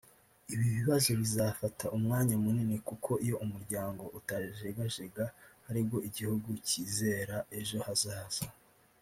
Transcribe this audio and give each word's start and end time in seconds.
ibi 0.53 0.65
bibazo 0.77 1.09
bizafata 1.21 1.85
umwanya 1.97 2.35
munini 2.43 2.77
kuko 2.87 3.11
iyo 3.25 3.35
umuryango 3.45 4.03
utajegajega 4.19 5.25
ari 5.69 5.81
bwo 5.87 5.97
igihugu 6.09 6.49
cyizera 6.67 7.35
ejo 7.59 7.77
hazaza 7.87 8.45